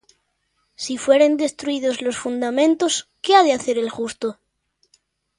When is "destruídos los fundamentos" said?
1.43-3.07